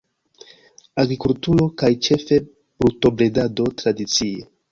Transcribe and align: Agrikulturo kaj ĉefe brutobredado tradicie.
Agrikulturo 1.03 1.67
kaj 1.83 1.91
ĉefe 2.07 2.39
brutobredado 2.83 3.71
tradicie. 3.83 4.51